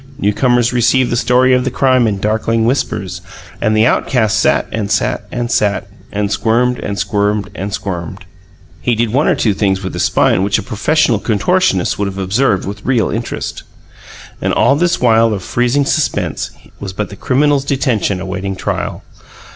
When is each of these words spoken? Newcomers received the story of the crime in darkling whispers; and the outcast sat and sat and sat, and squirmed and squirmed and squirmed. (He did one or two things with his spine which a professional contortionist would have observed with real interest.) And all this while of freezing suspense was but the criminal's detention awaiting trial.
Newcomers 0.17 0.73
received 0.73 1.11
the 1.11 1.15
story 1.15 1.53
of 1.53 1.63
the 1.63 1.69
crime 1.69 2.07
in 2.07 2.17
darkling 2.17 2.65
whispers; 2.65 3.21
and 3.61 3.77
the 3.77 3.85
outcast 3.85 4.39
sat 4.39 4.65
and 4.71 4.89
sat 4.89 5.27
and 5.31 5.51
sat, 5.51 5.87
and 6.11 6.31
squirmed 6.31 6.79
and 6.79 6.97
squirmed 6.97 7.51
and 7.53 7.71
squirmed. 7.71 8.25
(He 8.81 8.95
did 8.95 9.13
one 9.13 9.27
or 9.27 9.35
two 9.35 9.53
things 9.53 9.83
with 9.83 9.93
his 9.93 10.01
spine 10.01 10.41
which 10.41 10.57
a 10.57 10.63
professional 10.63 11.19
contortionist 11.19 11.99
would 11.99 12.07
have 12.07 12.17
observed 12.17 12.65
with 12.65 12.83
real 12.83 13.11
interest.) 13.11 13.61
And 14.41 14.53
all 14.53 14.75
this 14.75 14.99
while 14.99 15.33
of 15.35 15.43
freezing 15.43 15.85
suspense 15.85 16.49
was 16.79 16.93
but 16.93 17.09
the 17.09 17.15
criminal's 17.15 17.63
detention 17.63 18.19
awaiting 18.19 18.55
trial. 18.55 19.03